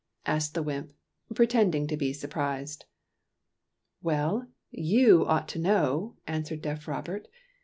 asked 0.25 0.55
the 0.55 0.63
wymp, 0.63 0.93
pretending 1.35 1.85
to 1.85 1.95
be 1.95 2.11
surprised. 2.11 2.85
''Well, 4.03 4.47
you 4.71 5.27
ought 5.27 5.47
to 5.49 5.59
know/' 5.59 6.15
answered 6.25 6.63
deaf 6.63 6.87
Robert. 6.87 7.27